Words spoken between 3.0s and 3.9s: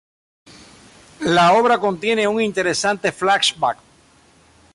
flash-back.